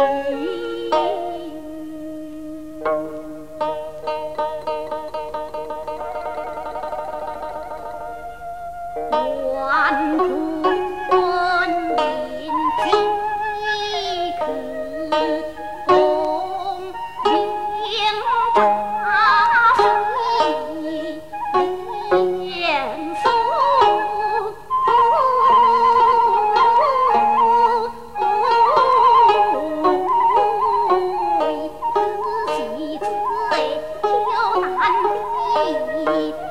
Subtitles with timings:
[0.00, 0.49] Música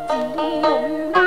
[0.09, 1.18] 心里涌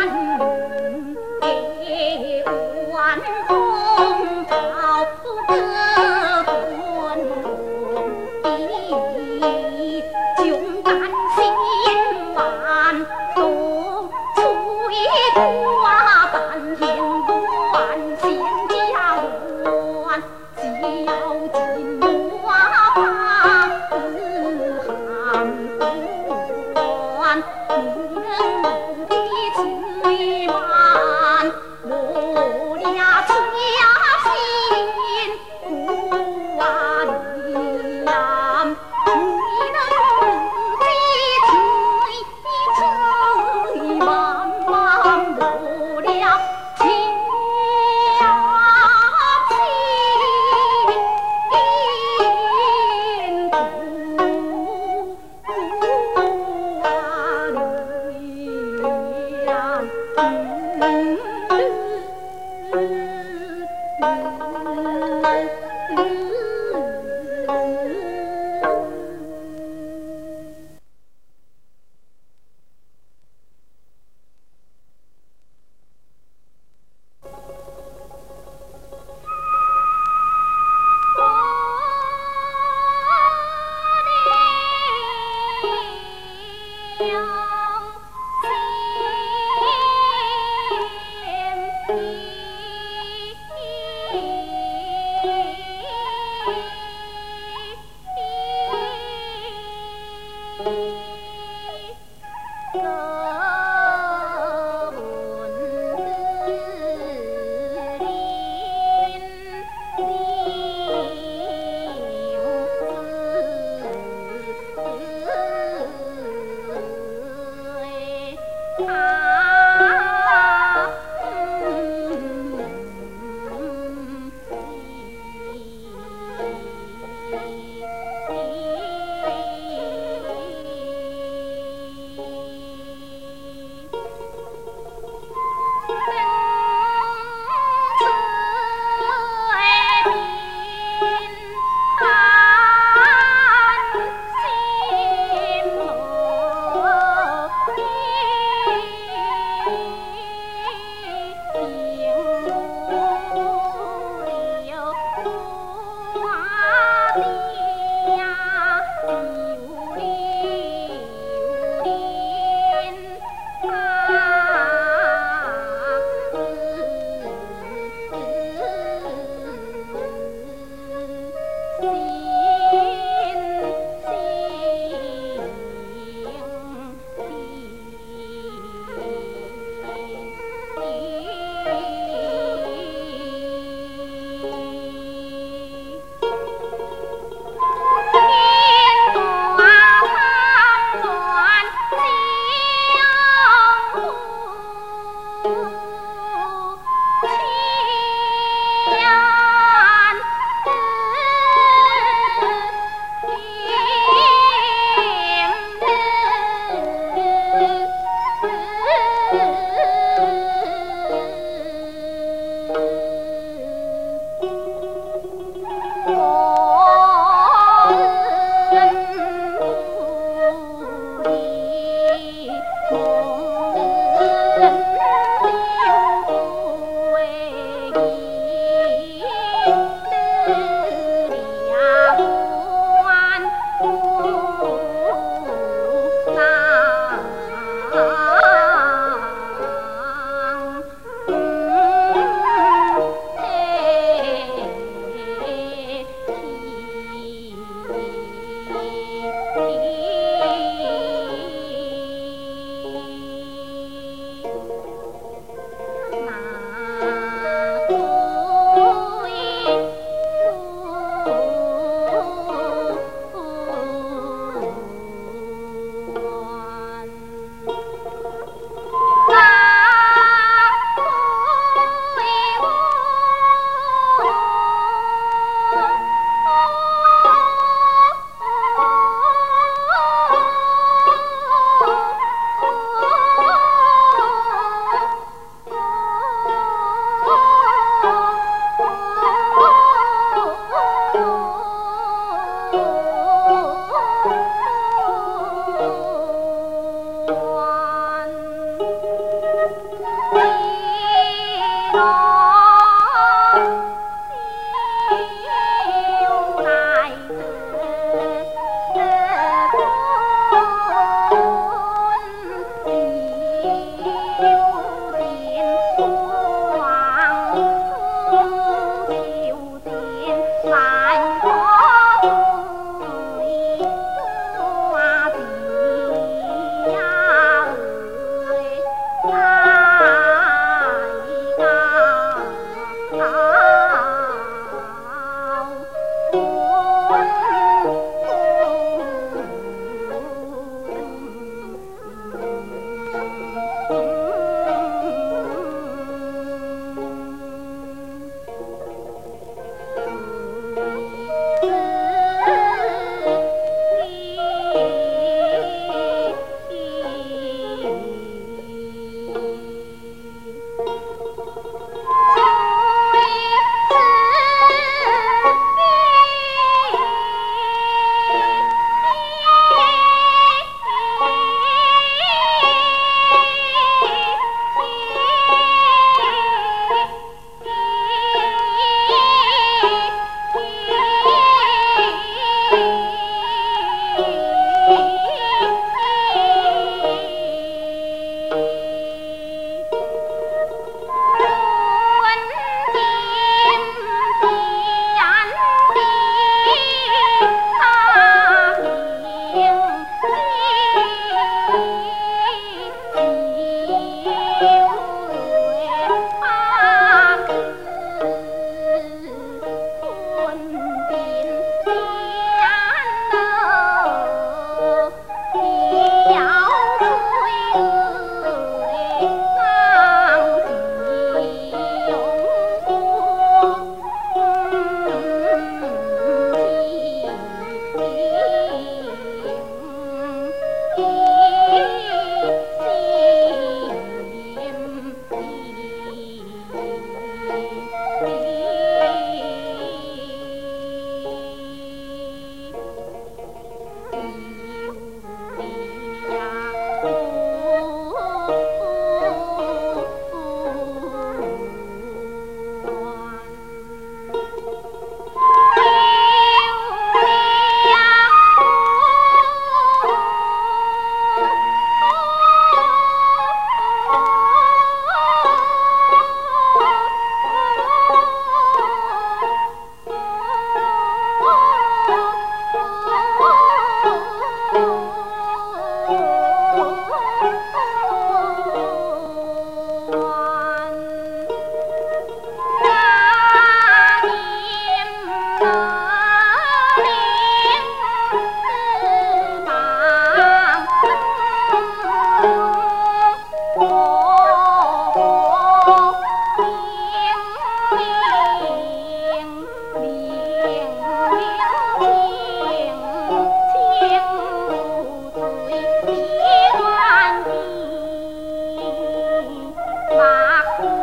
[510.32, 511.01] maco.